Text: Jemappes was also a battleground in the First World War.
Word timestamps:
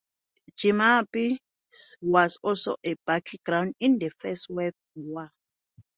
Jemappes 0.57 1.37
was 2.01 2.39
also 2.41 2.75
a 2.83 2.95
battleground 3.05 3.75
in 3.79 3.99
the 3.99 4.09
First 4.19 4.49
World 4.49 4.73
War. 4.95 5.31